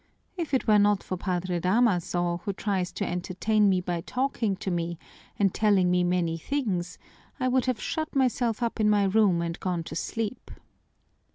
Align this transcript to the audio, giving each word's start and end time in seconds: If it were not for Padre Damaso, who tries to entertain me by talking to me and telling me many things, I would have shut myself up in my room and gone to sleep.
If 0.35 0.51
it 0.55 0.65
were 0.65 0.79
not 0.79 1.03
for 1.03 1.15
Padre 1.15 1.59
Damaso, 1.59 2.37
who 2.43 2.53
tries 2.53 2.91
to 2.93 3.05
entertain 3.07 3.69
me 3.69 3.81
by 3.81 4.01
talking 4.01 4.55
to 4.55 4.71
me 4.71 4.97
and 5.37 5.53
telling 5.53 5.91
me 5.91 6.03
many 6.03 6.39
things, 6.39 6.97
I 7.39 7.47
would 7.47 7.65
have 7.67 7.79
shut 7.79 8.15
myself 8.15 8.63
up 8.63 8.79
in 8.79 8.89
my 8.89 9.03
room 9.03 9.43
and 9.43 9.59
gone 9.59 9.83
to 9.83 9.95
sleep. 9.95 10.49